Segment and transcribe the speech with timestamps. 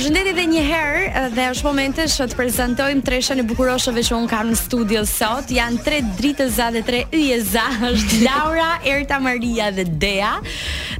[0.00, 4.14] Përshëndetje edhe një herë eh, dhe është momenti që të prezantojmë treshën e Bukuroshëve që
[4.16, 5.50] un kam në studio sot.
[5.52, 10.38] Jan tre dritëza dhe tre yjeza, është Laura, Erta Maria dhe Dea.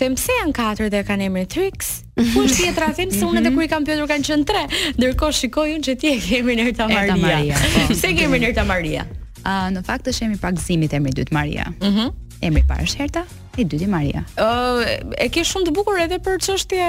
[0.00, 1.98] them pse janë katër dhe kanë emrin Trix?
[2.16, 2.32] Mhm.
[2.34, 3.60] Ku është tjetra thim se unë edhe mhm.
[3.60, 4.64] kur i kam pyetur kanë qenë tre.
[4.98, 7.60] Ndërkohë shikoj unë që ti e ke emrin Erta Maria.
[7.60, 7.90] Po.
[7.92, 9.04] Pse ke emrin Erta Maria?
[9.46, 11.70] Ah, në fakt është emri pak zimit emri dytë Maria.
[11.82, 11.94] Mhm.
[12.08, 13.24] Mm emri parë është Herta.
[13.58, 14.20] I dyti Maria.
[14.38, 16.88] Ë, uh, e ke shumë të bukur edhe për çështje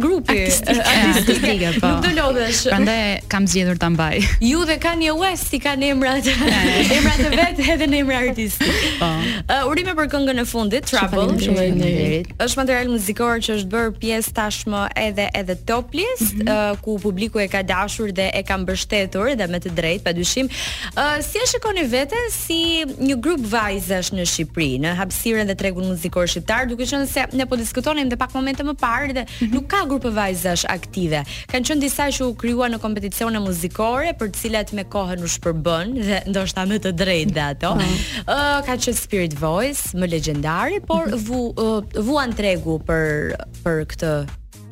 [0.00, 0.34] grupi.
[0.42, 1.88] Artistike, po.
[1.94, 2.66] Nuk do lodhesh.
[2.68, 4.18] Prandaj kam zgjedhur ta mbaj.
[4.44, 6.28] Ju dhe Kanye West i kanë emrat.
[6.28, 8.68] emrat e vet edhe në emra artisti.
[9.00, 9.08] Po.
[9.08, 11.24] Ë, uh, urime për këngën e fundit, Trouble.
[11.40, 12.28] faleminderit.
[12.36, 16.76] Është material muzikor që është bërë pjesë tashmë edhe edhe top list, mm -hmm.
[16.76, 20.52] uh, ku publiku e ka dashur dhe e ka mbështetur dhe me të drejtë padyshim.
[20.92, 22.60] Ë, uh, si e shikoni veten si
[23.08, 27.44] një grup vajzash në Shqipëri, në hapësirën dhe tregun nëzikor shqiptar, duke qenë se ne
[27.46, 29.52] po diskutonim dhe pak momente më parë dhe mhm.
[29.54, 31.20] nuk ka grupë vajzash aktive.
[31.50, 35.94] Kanë qënë disa që u kryua në kompeticione muzikore, për cilat me kohën u shpërbën
[36.02, 37.74] dhe ndoshta më të drejt dhe ato.
[37.78, 41.22] uh, ka qenë Spirit Voice, më legendari, por mhm.
[41.26, 44.12] vu, uh, vuan tregu për, për këtë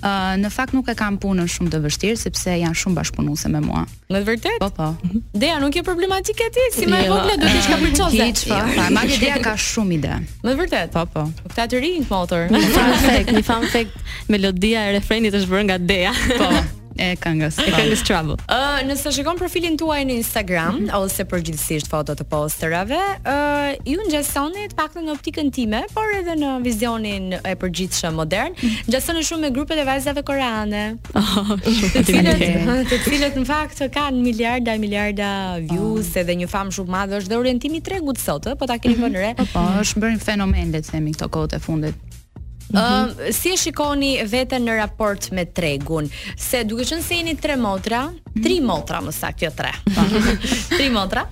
[0.00, 3.60] Uh, në fakt nuk e kam punën shumë të vështirë sepse janë shumë bashkëpunuese me
[3.60, 3.82] mua.
[4.08, 4.62] Në të vërtetë?
[4.62, 4.86] Po, po.
[5.04, 5.20] Mhm.
[5.42, 8.24] Dea nuk je problematike ti, si më jo, do të shka kapriçoze.
[8.24, 8.62] Hiç po.
[8.96, 10.16] Ma ke Dea ka shumë ide.
[10.40, 10.90] Në të vërtetë?
[10.96, 11.26] Po, po.
[11.42, 12.48] po këta të rinj motor.
[12.50, 16.16] Një fun fact, një fun fact, melodia e refrenit është bërë nga Dea.
[16.32, 16.50] Po.
[16.98, 17.58] e këngës.
[17.62, 18.36] E këngës Travel.
[18.50, 24.68] Ë, nëse shikon profilin tuaj në Instagram ose përgjithsisht foto të posterave, ë, ju ngjasoni
[24.72, 28.56] të paktën në optikën time, por edhe në vizionin e përgjithshëm modern,
[28.88, 30.86] ngjasoni shumë me grupet e vajzave koreane.
[31.40, 32.40] Oh, të cilët,
[32.90, 35.28] të cilët në fakt kanë miliarda e miliarda
[35.62, 36.18] views oh.
[36.20, 39.06] edhe një famë shumë madhe, është dhe orientimi i tregut sot, po ta keni mhm.
[39.06, 39.30] vënë re.
[39.38, 42.06] Po, po është bërë një fenomen le të themi këto kohët të fundit.
[42.72, 43.28] -hmm.
[43.28, 46.08] uh, si e shikoni veten në raport me tregun?
[46.38, 48.04] Se duke qenë se jeni 3 motra,
[48.36, 49.80] 3 motra më saktë, jo 3.
[49.94, 50.28] 3
[50.70, 50.92] po.
[50.98, 51.24] motra.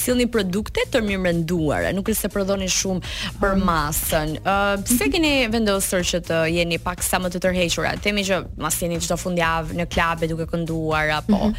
[0.00, 3.02] sillni produkte të mirënduara, nuk është se prodhoni shumë
[3.42, 3.66] për mhm.
[3.68, 4.28] masën.
[4.32, 5.12] Ë uh, pse mm -hmm.
[5.12, 7.92] keni vendosur që të jeni pak sa më të tërhequra?
[8.04, 11.54] Themi që mas jeni çdo fundjavë javë në klabe duke kënduar apo mhm.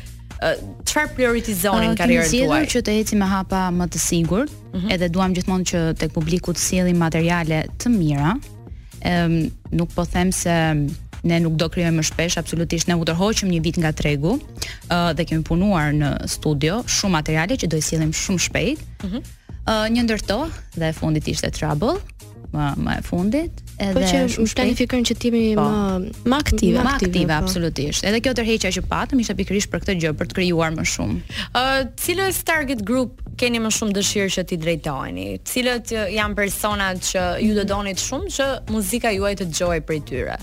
[0.86, 1.16] çfarë mm -hmm.
[1.16, 2.60] prioritizoni në karrierën tuaj?
[2.60, 4.94] Ne që të ecim me hapa më të sigurt, mm -hmm.
[4.94, 8.36] edhe duam gjithmonë që tek publiku të sjellim materiale të mira.
[9.01, 10.54] Ëm nuk po them se
[11.24, 14.40] ne nuk do krijojmë më shpesh, absolutisht ne udhërhoqim një vit nga tregu,
[14.90, 18.80] ë dhe kemi punuar në studio shumë materiale që do i sjellim shumë shpejt.
[19.04, 19.24] Mm -hmm.
[19.69, 20.48] Uh, një ndërto
[20.80, 21.94] dhe e fundit ishte trouble
[22.51, 26.30] më më e fundit, po edhe po që shumë planifikojnë që të jemi po, më
[26.34, 27.36] më aktive, më aktive po.
[27.38, 28.07] absolutisht.
[28.10, 31.18] Edhe kjo tërheqja që patëm Isha pikërisht për këtë gjë, për të krijuar më shumë.
[31.30, 35.28] Ë, uh, cilës target group keni më shumë dëshirë që t'i drejtoheni?
[35.51, 40.40] Cilët janë personat që ju do donit shumë që muzika juaj të dëgjohej prej tyre?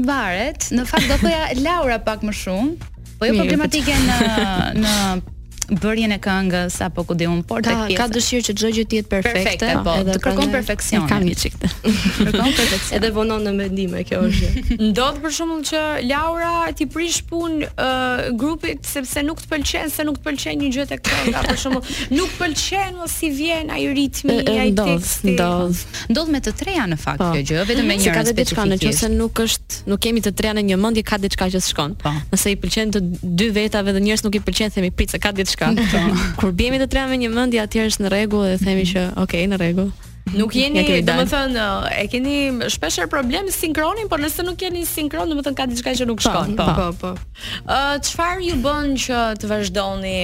[0.05, 0.69] varet.
[0.77, 2.91] Në fakt do thoja Laura pak më shumë.
[3.17, 4.11] Po jo problematike po.
[4.11, 4.35] në
[4.83, 4.91] në
[5.69, 7.97] bërjen e këngës apo ku diun por ka, te pjesa.
[8.01, 11.05] Ka dëshirë që çdo gjë të jetë perfekte, po të kërkon perfeksion.
[11.09, 11.55] Ka një çik.
[11.61, 12.95] Kërkon perfeksion.
[12.99, 14.65] Edhe vonon në mendime kjo është.
[14.91, 20.05] Ndodh për shembull që Laura ti prish punë uh, grupit sepse nuk të pëlqen se
[20.07, 23.83] nuk të pëlqen një gjë tek kënga për shembull, nuk pëlqen mos si vjen ai
[23.95, 25.33] ritmi, ai teksti.
[25.33, 25.99] Ndodh, ndodh.
[26.13, 27.31] Ndodh me të treja në fakt po.
[27.33, 30.65] kjo gjë, vetëm me një ka diçka nëse nuk është, nuk kemi të treja në
[30.69, 31.97] një mendje ka diçka që shkon.
[32.01, 32.13] Po.
[32.33, 35.54] Nëse i pëlqen të dy vetave dhe njerëz nuk i pëlqen themi pritse ka diçka
[35.55, 36.09] diçka.
[36.39, 39.33] Kur bëhemi të tre me një mendje aty është në rregull dhe themi që ok,
[39.53, 39.91] në rregull.
[40.35, 41.61] Nuk jeni, domethënë,
[42.01, 42.37] e keni
[42.73, 46.55] shpeshherë problem sinkronin, por nëse nuk jeni sinkron, domethënë ka diçka që nuk po, shkon.
[46.57, 46.65] Po.
[46.71, 47.25] po, po, po.
[47.69, 50.19] Ë, çfarë ju bën që të vazhdoni?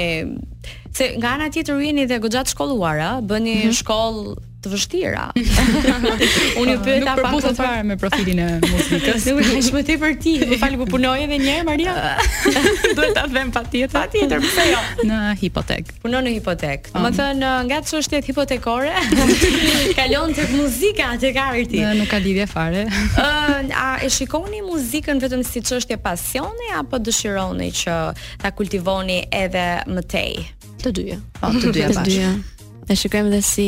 [0.92, 3.12] Se nga ana tjetër jeni dhe goxhat shkolluar, a?
[3.22, 3.78] Bëni mhm.
[3.78, 5.24] shkollë të vështira.
[6.62, 9.26] Unë ju pyeta pak më parë me profilin e muzikës.
[9.26, 11.96] Nuk është tepër ti, më fal ku po punoj edhe një herë Maria.
[12.96, 13.94] Duhet ta them patjetër.
[13.98, 14.82] Patjetër, pse jo?
[15.10, 15.92] Në hipotek.
[16.04, 16.92] Punon në hipotek.
[16.94, 18.92] Do të thënë nga çështjet hipotekore
[19.98, 21.82] kalon tek muzika tek arti.
[21.98, 22.86] nuk ka lidhje fare.
[23.18, 23.26] Ë,
[23.74, 27.98] a e shikoni muzikën vetëm si çështje pasioni apo dëshironi që
[28.44, 30.34] ta kultivoni edhe më tej?
[30.86, 31.18] Të dyja.
[31.42, 32.32] Po, të dyja bashkë.
[32.92, 33.68] E shikojmë edhe si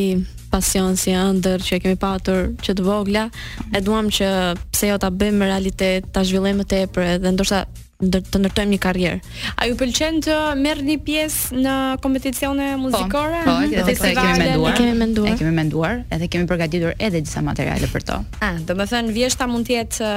[0.54, 3.26] pasion si ëndër që kemi patur që të vogla,
[3.74, 4.28] e duam që
[4.74, 7.64] pse jo ta bëjmë realitet, ta zhvillojmë më tepër dhe ndoshta
[8.04, 9.34] të ndërtojmë një karrierë.
[9.64, 13.40] A ju pëlqen të merrni pjesë në kompeticione po, muzikore?
[13.48, 14.74] Po, po edhe kemi menduar.
[14.74, 15.32] E kemi menduar.
[15.32, 18.20] E kemi menduar, edhe kemi përgatitur edhe disa materiale për to.
[18.44, 20.12] Ah, domethënë vjeshta mund të jetë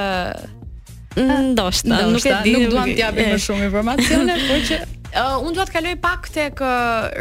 [1.14, 4.82] ndoshta, ndoshta, nuk e di, nuk duam të më shumë informacione, por që
[5.14, 6.60] Uh, unë dua të kaloj pak tek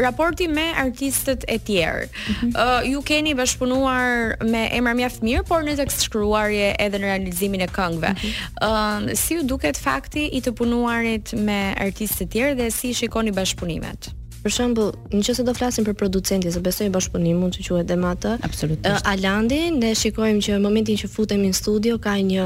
[0.02, 2.06] raporti me artistët e tjerë.
[2.06, 2.52] Mm -hmm.
[2.56, 7.62] uh, ju keni bashkëpunuar me emra mjaft mirë, por në tekst shkruarje edhe në realizimin
[7.62, 8.10] e këngëve.
[8.10, 9.10] mm -hmm.
[9.10, 13.32] uh, si ju duket fakti i të punuarit me artistë të tjerë dhe si shikoni
[13.32, 14.25] bashkëpunimet?
[14.46, 18.32] Për shembull, nëse do flasim për producentin, se besoj mund që quhet dhe atë.
[18.46, 18.86] Absolutisht.
[18.86, 22.44] Uh, Alandi, ne shikojmë që momentin që futemi në studio ka një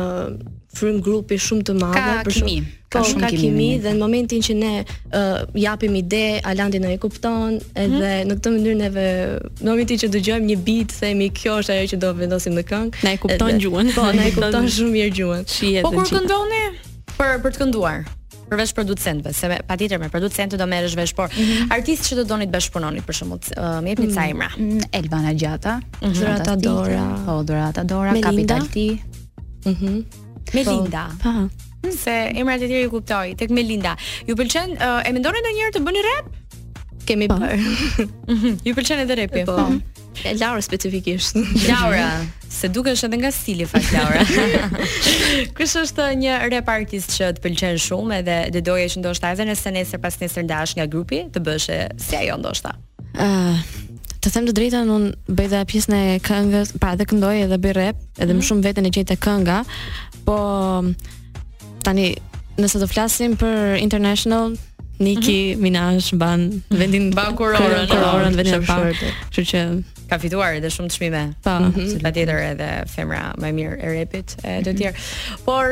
[0.79, 2.55] frym grupi shumë të madh për shkak kimi.
[2.63, 6.93] Po, ka shumë kimi, kimi dhe në momentin që ne uh, japim ide, Alandi na
[6.95, 8.29] e kupton edhe hmm.
[8.31, 9.05] në këtë mënyrë neve
[9.57, 13.03] në momentin që dëgjojmë një beat, themi kjo është ajo që do vendosim në këngë.
[13.09, 13.91] Na e kupton gjuhën.
[13.97, 15.51] Po, na e kupton shumë mirë gjuhën.
[15.83, 16.61] Po kur këndoni?
[17.19, 18.07] Për për të kënduar
[18.49, 21.71] përveç producentëve, se patjetër me producentë do merresh vesh, por mm -hmm.
[21.77, 24.49] artistë që do doni të bashkëpunoni për shembull, uh, më jepni ca mm, emra.
[24.51, 24.99] Mm -hmm.
[24.99, 26.13] Elvana Gjata, mhm.
[26.13, 26.53] Dorat mm -hmm.
[26.53, 27.07] Adora,
[27.37, 28.75] Odra po, Adora, Kapital T.
[29.65, 29.87] Mhm.
[29.87, 30.05] Mm
[30.53, 31.03] Melinda.
[31.23, 31.49] Po, mm.
[32.03, 33.95] Se emrat e tjerë ju kuptoj, tek Melinda.
[34.27, 36.25] Ju pëlqen uh, e mendoni ndonjëherë të bëni rap?
[37.07, 37.59] Kemi bër.
[37.97, 38.03] Po.
[38.33, 38.47] Mhm.
[38.67, 39.43] ju pëlqen edhe rapi?
[39.45, 39.55] Po.
[39.55, 39.63] po.
[40.25, 41.35] E Laura specifikisht.
[41.67, 42.11] Laura,
[42.51, 44.21] se dukesh edhe nga stili fat Laura.
[45.55, 49.45] Kush është një rap artist që të pëlqen shumë edhe dhe doje që ndoshta edhe
[49.47, 51.69] nëse nesër pas nesër dash nga grupi të bësh
[52.03, 52.73] si ajo ndoshta.
[53.15, 53.59] Ë, uh,
[54.19, 57.77] të them të drejtën un bëj dha pjesën e këngës, pa edhe këndoj edhe bëj
[57.79, 58.33] rap, edhe mm.
[58.41, 58.47] më mhm.
[58.51, 59.61] shumë veten e gjej te kënga,
[60.27, 60.39] po
[61.87, 62.09] tani
[62.59, 64.57] nëse do flasim për international,
[64.99, 66.17] Niki mm -hmm.
[66.19, 68.91] ban vendin Bakurorën, Bakurorën vendin e parë.
[69.31, 69.59] Kështu që
[70.11, 71.23] ka fituar edhe shumë çmime.
[71.41, 71.51] Po,
[72.03, 72.51] patjetër mhm.
[72.51, 74.77] edhe femra më e mirë e repit e të mhm.
[74.77, 74.95] tjerë.
[75.47, 75.65] Por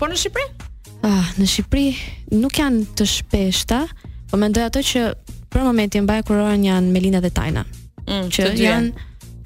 [0.00, 0.48] po në Shqipëri?
[1.06, 1.98] Ah, në Shqipëri
[2.42, 3.84] nuk janë të shpeshta,
[4.30, 5.06] po mendoj ato që
[5.50, 7.62] për momentin kurorën janë Melinda dhe Tajna.
[8.10, 8.90] Mm, që janë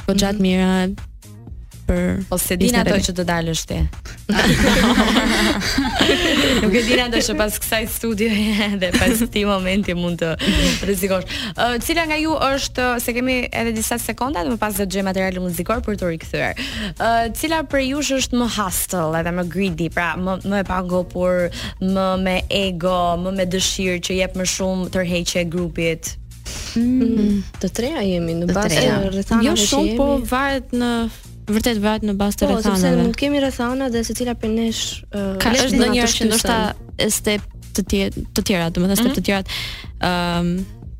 [0.04, 0.60] po gjatë mm -hmm.
[0.60, 0.88] mira,
[1.86, 3.78] për Po se dina ato që të dalësh ti.
[6.62, 10.32] Nuk e dina ato që pas kësaj studio dhe pas këti momenti mund të
[10.88, 11.34] rizikosh.
[11.86, 15.44] Cila nga ju është, se kemi edhe disa sekonda dhe më pas dhe gjejmë materiali
[15.44, 16.50] muzikor për të rikëthyre.
[17.38, 21.48] Cila për ju është më hustle edhe më greedy, pra më, më e pango por
[21.84, 26.14] më me ego, më me dëshirë që jep më shumë tërheqje grupit?
[26.76, 27.40] Mm.
[27.62, 28.82] Të treja jemi në bazë
[29.14, 30.90] rrethana jo shumë, po varet në
[31.52, 32.68] vërtet vërat në bazë të rrethanave.
[32.68, 36.58] Po, sepse nuk kemi rrethana dhe secila për nesh uh, ka është ndonjëherë që ndoshta
[37.18, 39.28] step të tjera, të tjera, domethënë step të mhm.
[39.28, 40.56] tjera ëm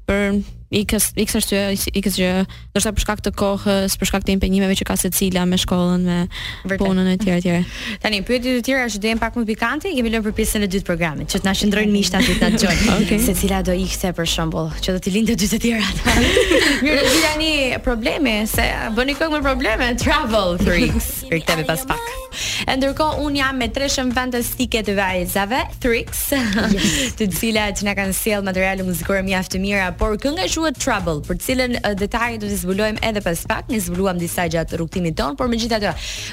[0.08, 0.42] për
[0.74, 1.60] i kës arsye,
[1.94, 2.30] i kës gjë,
[2.74, 5.58] do të thotë për shkak të kohës, për shkak të impenimeve që ka secila me
[5.60, 6.16] shkollën, me
[6.64, 6.80] Vërte.
[6.80, 7.62] punën e tjera e
[8.02, 10.84] Tani pyetja e tjera është dhem pak më pikante, kemi lënë për pjesën e dytë
[10.84, 12.82] të programit, që të na shndrojnë miqtë aty të dëgjojnë.
[13.04, 13.18] Okay.
[13.20, 16.20] Secila do ikse për shembull, që do t'i lindë të dy të tjera.
[16.86, 17.50] Mirë, tani
[17.84, 18.64] problemi se
[18.96, 22.02] bëni këngë me probleme, travel freaks për pas pak.
[22.68, 27.14] Ndërko un jam me tre shëm fantastike të vajzave, Thrix yes.
[27.18, 31.38] të cilat na kanë sjell material muzikor mjaft të mirë, por kënga quhet Trouble, për
[31.44, 33.70] cilën detajet do të zbulojmë edhe pas pak.
[33.72, 35.92] Ne zbuluam disa gjatë rrugtimit ton, por megjithatë,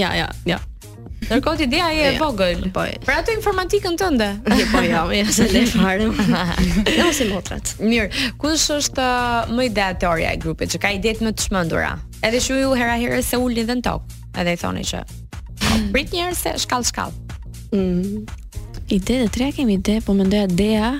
[0.00, 0.58] ja, ja, ja.
[1.20, 2.64] Ndërkohë ti dia je e vogël.
[2.74, 2.88] Po.
[3.06, 4.28] Për atë informatikën tënde.
[4.72, 6.08] Po ja, më ja, se le fare.
[6.98, 7.74] Jo si motrat.
[7.84, 11.92] Mirë, kush është uh, më ideatorja e grupit që ka ide më të çmendura?
[12.26, 14.16] Edhe shu ju hera herë se ulni dhe në tok.
[14.42, 15.04] Edhe i thoni që
[15.94, 17.12] Prit njerë se shkall shkall
[17.74, 18.39] mm.
[18.90, 20.90] Ide dhe tre kemi ide, po mendoja Dea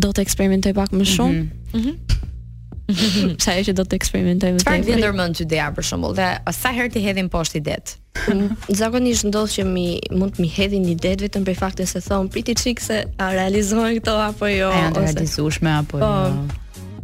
[0.00, 1.42] do të eksperimentoj pak më shumë.
[1.44, 1.76] Mhm.
[1.76, 3.40] Mm -hmm.
[3.44, 4.72] Sa e që do të eksperimentoj më tepër.
[4.72, 6.16] Çfarë vjen ndërmend që Dea për shembull?
[6.16, 7.96] Dhe sa herë ti hedhin poshtë idet?
[8.32, 8.48] Mm,
[8.80, 12.54] zakonisht ndodh që mi mund të mi hedhin idet vetëm për faktin se thon priti
[12.54, 15.98] çik se a realizohen këto apo jo a janë të apo po.
[15.98, 16.32] jo.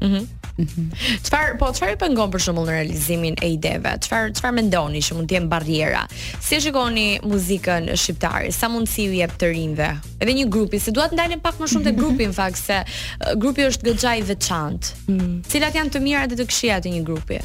[0.05, 0.21] Mhm.
[0.61, 0.93] Mhm.
[1.23, 3.93] Çfar, po çfarë pengon për shembull në realizimin e ideve?
[4.05, 6.03] Çfar çfarë mendoni që mund të jem barriera?
[6.43, 8.51] Si shikoni muzikën shqiptare?
[8.57, 9.91] Sa mundësi u jep të rinjve?
[10.21, 13.33] Edhe një grupi, se duat ndalen pak më shumë te grupi në fakt se uh,
[13.41, 15.01] grupi është gjaxha i veçantë.
[15.09, 15.33] Mm.
[15.49, 17.41] Cilat janë të mira dhe të këshia të një grupi?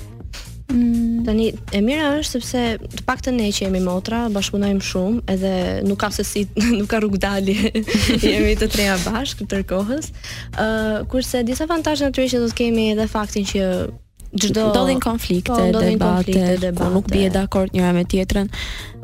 [1.26, 2.64] Tani e mira është sepse
[2.96, 5.52] të paktën ne që jemi motra bashkunojmë shumë edhe
[5.90, 6.44] nuk ka se si
[6.80, 7.58] nuk ka rrugë dalje.
[8.30, 10.12] jemi të treja bashkë të kohës.
[10.54, 13.64] Ë uh, kurse disa avantazhe natyrisht do të kemi edhe faktin që
[14.36, 18.50] çdo ndodhin konflikte, po, debate, debate, nuk bie dakord njëra me tjetrën.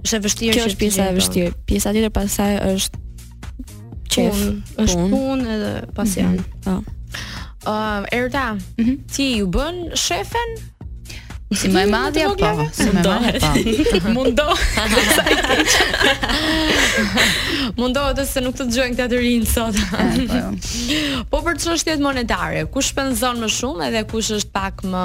[0.01, 1.53] Është e vështirë Kjo është pjesa e vështirë.
[1.69, 3.05] Pjesa tjetër pasaj është
[4.11, 4.41] qef,
[4.83, 6.35] është punë pun edhe pasion.
[6.35, 6.83] Mm -hmm.
[7.63, 7.71] Po.
[7.71, 8.97] uh, Erta, mm -hmm.
[9.15, 10.70] ti ju bën shefen
[11.51, 13.05] Si më e madhja po, si më e
[13.43, 14.11] madhja po.
[14.15, 14.45] Mundo.
[17.79, 19.75] Mundo edhe se nuk të dëgjojnë këta të rinj sot.
[19.91, 20.49] Po, jo.
[21.31, 25.03] po për çështjet monetare, kush shpenzon më shumë edhe kush është pak më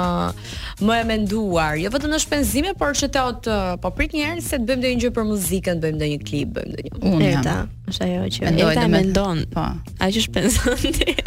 [0.87, 3.47] më e menduar, jo vetëm në shpenzime, por që të ot,
[3.83, 6.73] po prit një herë se të bëjmë ndonjë gjë për muzikën, bëjmë ndonjë klip, bëjmë
[6.73, 7.01] ndonjë.
[7.09, 7.73] Unë jam.
[7.87, 9.43] Është ajo që mendoj të mendon.
[9.55, 9.63] Po.
[10.03, 11.17] Ai që shpenzon ti.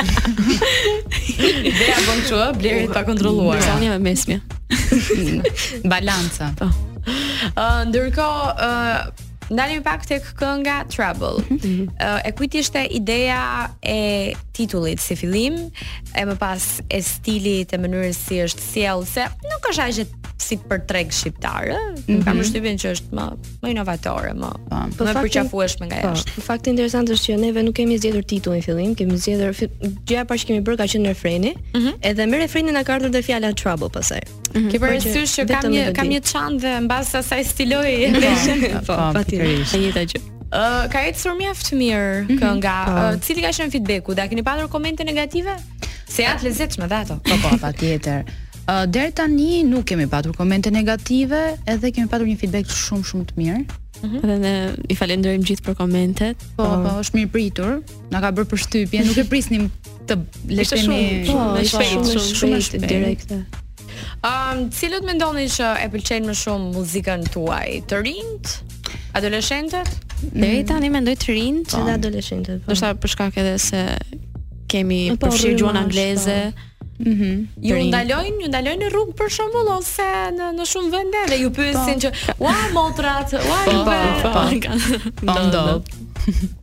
[1.40, 3.60] Dhe ajo blerit pa kontrolluar.
[3.64, 4.36] Tani me mesmi.
[5.86, 6.52] Balanca.
[6.60, 6.70] Po.
[7.56, 11.42] Ëh, ndërkohë ëh Ndalim pak tek kënga Trouble.
[11.42, 15.56] uh, e kujt ishte ideja e titullit si fillim,
[16.14, 20.06] e më pas e stilit, e mënyrës si është siel se nuk është ajë
[20.40, 22.24] si për treg shqiptar, Nuk Mm -hmm.
[22.24, 22.42] Kam mhm.
[22.42, 23.26] përshtypjen që është më
[23.62, 26.40] më inovatore, më pa, po, më po përqafueshme nga po, jashtë.
[26.46, 29.52] Fakti interesant është që neve nuk kemi zgjedhur titullin fillim, kemi zgjedhur
[30.08, 31.94] gjëja pas që kemi bërë ka në refreni, mm -hmm.
[32.02, 34.20] edhe me refrenin në ka dhe fjala Trouble pasaj.
[34.20, 34.70] Mm -hmm.
[34.70, 37.96] Ke që kam një kam një çantë mbas asaj stiloi.
[38.86, 39.80] Po, po, po Sigurisht.
[39.80, 40.20] Jeta që.
[40.50, 42.38] Ë ka ecur mjaft mirë mhm.
[42.40, 42.74] kënga.
[42.90, 43.08] Po.
[43.24, 44.16] Cili ka qenë feedbacku?
[44.18, 45.54] Da keni patur komente negative?
[46.10, 47.16] Se janë të lezetshme dhe ato.
[47.26, 48.24] Po po, patjetër.
[48.70, 53.08] Ë uh, deri tani nuk kemi patur komente negative, edhe kemi patur një feedback shumë
[53.12, 53.60] shumë të mirë.
[54.00, 54.50] Mm Dhe ne
[54.88, 56.44] i falenderojmë gjithë për komentet.
[56.56, 57.74] Po, po, po, është mirë pritur.
[58.12, 59.66] Na ka bërë përshtypje, nuk e prisnim
[60.08, 60.16] të
[60.56, 61.00] le të shumë
[61.68, 63.34] shpejt, shumë shumë direkt.
[64.20, 67.66] Ëm, um, cilët mendoni që e pëlqejnë më shumë muzikën tuaj?
[67.90, 68.54] Të rinjt,
[69.12, 69.90] Adoleshentët?
[70.34, 70.42] Mm.
[70.42, 71.62] Deri tani mendoj të rinë.
[71.68, 72.62] që janë adoleshentët.
[72.64, 72.72] Po.
[72.72, 73.84] Do sa për shkak edhe se
[74.70, 75.84] kemi po, përfshirë gjuhën po.
[75.84, 76.36] angleze.
[77.00, 77.30] Mhm.
[77.66, 81.50] Ju ndalojnë, ju ndalojnë në rrugë për shembull ose në në shumë vende dhe ju
[81.56, 82.10] pyesin që,
[82.44, 85.32] "Ua, motrat, ua, ju Po, po.
[85.32, 85.64] Po, do.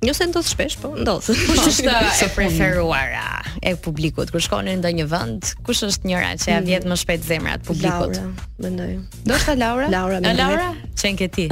[0.04, 1.26] Jo se shpesh, po ndodh.
[1.48, 5.50] Kush është po, e preferuara e publikut kur shkon në ndonjë vend?
[5.66, 6.68] Kush është njëra që ja mm.
[6.70, 8.18] vjet më shpejt zemrat publikut?
[8.18, 8.92] Laura, mendoj.
[9.28, 9.90] Do të Laura?
[9.92, 10.20] Laura.
[10.24, 11.48] Me Laura, çen ke ti?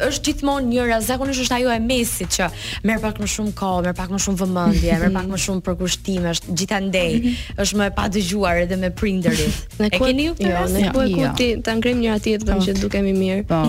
[0.09, 2.49] është gjithmonë njëra, zakonisht është ajo e mesit që
[2.88, 6.26] merr pak më shumë kohë, merr pak më shumë vëmendje, merr pak më shumë përkushtim,
[6.33, 7.62] është gjithandej, mhm.
[7.62, 9.64] është më e padëgjuar edhe me prindërit.
[9.87, 10.50] e keni ju këtë?
[10.50, 11.18] Jo, ne po e jo.
[11.23, 12.64] kuti, ta ngrem njëra tjetrën po.
[12.66, 13.47] që dukemi mirë.
[13.54, 13.62] Po.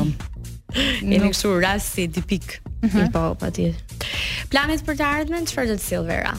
[1.11, 2.57] Jeni kështu rasti tipik.
[2.89, 3.11] Mhm.
[3.13, 3.77] Po, patjetër.
[4.49, 6.33] Planet për të ardhmen, çfarë do të sill Vera?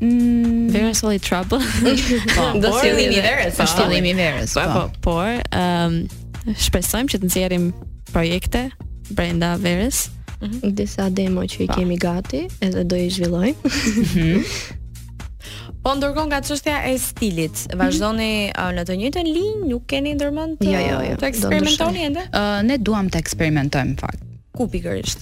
[0.00, 0.68] Mm.
[0.70, 1.58] Very solid trouble.
[2.36, 6.04] Po, do si Veres Do dhe, Veres dhe, po, por, um,
[6.56, 7.70] shpresojmë që të nxjerrim
[8.12, 8.66] projekte
[9.10, 10.08] brenda verës.
[10.40, 10.74] Mm -hmm.
[10.76, 11.74] Disa demo që i po.
[11.74, 13.56] kemi gati, edhe do i zhvillojmë.
[14.14, 14.42] Mhm.
[15.86, 18.68] Po ndërkohë nga çështja e stilit, vazhdoni mm -hmm.
[18.68, 21.98] uh, në të njëjtën linjë, nuk keni ndërmend të, jo, uh, jo, jo, të eksperimentoni
[22.02, 22.20] ende?
[22.34, 24.20] uh, ne duam të eksperimentojmë në fakt.
[24.52, 25.18] Ku pikërisht?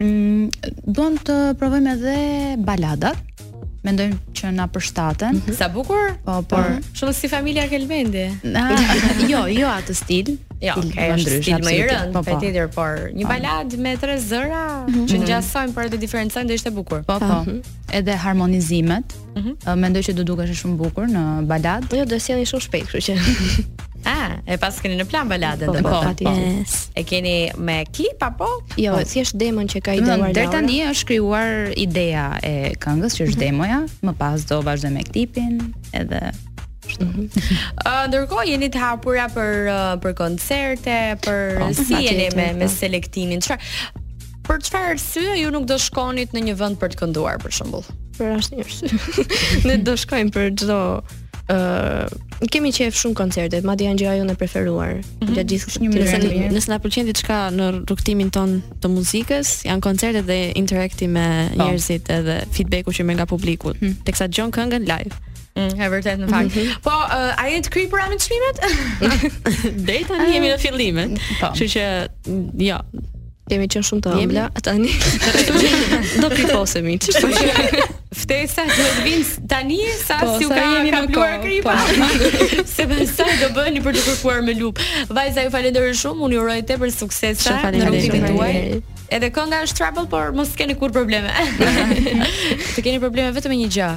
[0.00, 0.50] Mm,
[0.86, 2.16] duam të provojmë edhe
[2.58, 3.16] baladat
[3.86, 5.34] mendojmë që na përshtaten.
[5.34, 5.56] Mm -hmm.
[5.58, 6.14] Sa bukur?
[6.24, 7.12] Po, por mm -hmm.
[7.12, 8.26] si familja Kelmendi.
[9.32, 10.38] jo, jo atë stil.
[10.60, 12.40] Jo, okay, stil më i rënd, po, po.
[12.40, 13.28] tjetër, por një po.
[13.28, 15.08] balad me tre zëra mm -hmm.
[15.10, 17.02] që ngjasojnë por edhe diferencojnë do ishte bukur.
[17.04, 17.24] Po, po.
[17.40, 17.92] Mm -hmm.
[17.92, 19.14] Edhe harmonizimet.
[19.36, 19.76] Mm -hmm.
[19.76, 21.82] Mendoj që do dukesh shumë bukur në balad.
[21.88, 23.12] Po jo, do sjellni shumë shpejt, kështu që.
[24.04, 26.78] Ah, e pas keni në plan baladën po, dhe po, po, po.
[26.98, 27.32] E keni
[27.62, 28.48] me klip apo?
[28.80, 29.04] Jo, po.
[29.08, 33.44] thjesht demon që ka ideuar Deri tani është shkryuar ideja e këngës që është mhm.
[33.44, 35.60] demoja, më pas do vazhdo me klipin
[35.94, 36.22] edhe
[36.98, 37.26] Mm -hmm.
[37.88, 42.66] uh, ndërkohë jeni të hapura për uh, për koncerte, për oh, si jeni me me
[42.66, 42.68] po.
[42.74, 43.38] selektimin.
[43.38, 43.60] Çfarë
[44.48, 47.86] për çfarë arsye ju nuk do shkonit në një vend për të kënduar për shembull?
[48.18, 48.86] Për asnjë arsye.
[49.70, 50.80] ne do shkojmë për çdo
[51.50, 54.92] ë uh, kemi qejf shumë koncerte, madje janë gjëja jonë e preferuar.
[55.22, 55.34] Mhm.
[55.34, 60.40] Gjatë gjithë nëse nëse na pëlqen diçka në rrugtimin ton të muzikës, janë koncertet dhe
[60.58, 61.64] interakti me oh.
[61.64, 63.96] njerëzit edhe feedbacku që merr nga publiku, hmm.
[64.06, 65.18] teksa dëgjon këngën live.
[65.58, 66.54] Mm, vërtet në fakt.
[66.54, 66.76] Mhm.
[66.86, 68.62] Po, uh, a jeni të kripur amë të shmimet?
[69.90, 71.18] Dej tani jemi në fillimet.
[71.40, 71.50] Po.
[71.50, 71.88] Kështu Që që,
[72.70, 72.78] jo.
[73.52, 74.94] Jemi qenë shumë të ëmbla, tani.
[76.22, 76.96] Do pifosemi.
[77.02, 77.82] Po që...
[78.12, 81.76] Ftesa që të vinë tani sa po, si u ka kapluar kripa.
[81.80, 82.64] Po.
[82.74, 84.82] Se më sa do bëni për të kërkuar me lup.
[85.08, 88.62] Vajza ju falenderoj shumë, unë ju uroj tepër sukses në rutinën tuaj.
[89.16, 91.32] Edhe kënga është trouble, por mos keni kur probleme.
[92.74, 93.92] Të keni probleme vetëm me një gjë.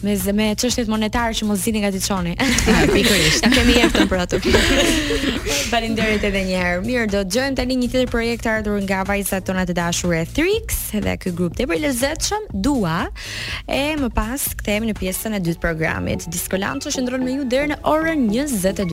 [0.00, 2.32] Me zemë çështjet monetare që mos zini nga Tiçoni.
[2.94, 3.44] Pikërisht.
[3.44, 4.38] Ne kemi jetën për atë.
[5.72, 6.78] Falënderit edhe një herë.
[6.86, 10.78] Mirë, do të tani një tjetër projekt ardhur nga vajzat tona të dashur e Trix,
[10.96, 13.10] edhe ky grup tepër i lezetshëm, Dua.
[13.68, 16.24] E më pas kthehemi në pjesën e dytë të programit.
[16.32, 18.86] Disco Lancio shndron me ju deri në orën 20:00.